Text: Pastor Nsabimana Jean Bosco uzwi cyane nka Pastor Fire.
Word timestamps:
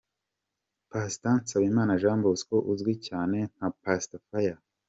Pastor 0.91 1.35
Nsabimana 1.41 1.99
Jean 2.01 2.19
Bosco 2.25 2.57
uzwi 2.71 2.93
cyane 3.07 3.37
nka 3.53 3.67
Pastor 3.83 4.21
Fire. 4.29 4.59